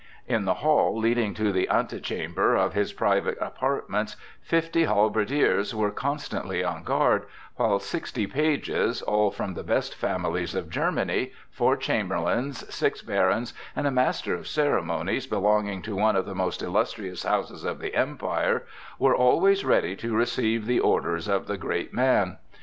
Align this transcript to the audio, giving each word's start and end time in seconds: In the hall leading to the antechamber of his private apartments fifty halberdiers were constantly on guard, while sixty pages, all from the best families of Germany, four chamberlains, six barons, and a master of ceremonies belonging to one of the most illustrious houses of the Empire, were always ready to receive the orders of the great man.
In 0.27 0.45
the 0.45 0.55
hall 0.65 0.97
leading 0.97 1.35
to 1.35 1.51
the 1.51 1.69
antechamber 1.69 2.55
of 2.55 2.73
his 2.73 2.91
private 2.91 3.37
apartments 3.39 4.15
fifty 4.41 4.85
halberdiers 4.85 5.75
were 5.75 5.91
constantly 5.91 6.63
on 6.63 6.81
guard, 6.81 7.27
while 7.57 7.77
sixty 7.77 8.25
pages, 8.25 9.03
all 9.03 9.29
from 9.29 9.53
the 9.53 9.61
best 9.61 9.93
families 9.93 10.55
of 10.55 10.71
Germany, 10.71 11.33
four 11.51 11.77
chamberlains, 11.77 12.65
six 12.73 13.03
barons, 13.03 13.53
and 13.75 13.85
a 13.85 13.91
master 13.91 14.33
of 14.33 14.47
ceremonies 14.47 15.27
belonging 15.27 15.83
to 15.83 15.95
one 15.95 16.15
of 16.15 16.25
the 16.25 16.33
most 16.33 16.63
illustrious 16.63 17.21
houses 17.21 17.63
of 17.63 17.77
the 17.77 17.93
Empire, 17.93 18.63
were 18.97 19.15
always 19.15 19.63
ready 19.63 19.95
to 19.97 20.15
receive 20.15 20.65
the 20.65 20.79
orders 20.79 21.27
of 21.27 21.45
the 21.45 21.57
great 21.59 21.93
man. 21.93 22.39